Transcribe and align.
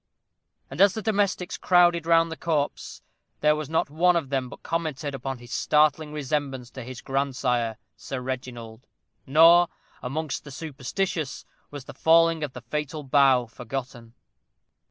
And 0.71 0.81
as 0.81 0.95
the 0.95 1.03
domestics 1.03 1.59
crowded 1.59 2.07
round 2.07 2.31
the 2.31 2.35
corpse, 2.35 3.03
there 3.41 3.55
was 3.55 3.69
not 3.69 3.91
one 3.91 4.15
of 4.15 4.29
them 4.29 4.49
but 4.49 4.63
commented 4.63 5.13
upon 5.13 5.37
his 5.37 5.51
startling 5.51 6.11
resemblance 6.11 6.71
to 6.71 6.81
his 6.83 7.01
grandsire, 7.01 7.77
Sir 7.95 8.19
Reginald; 8.19 8.87
nor, 9.27 9.67
amongst 10.01 10.43
the 10.43 10.49
superstitious, 10.49 11.45
was 11.69 11.85
the 11.85 11.93
falling 11.93 12.43
of 12.43 12.53
the 12.53 12.61
fatal 12.61 13.03
bough 13.03 13.45
forgotten. 13.45 14.15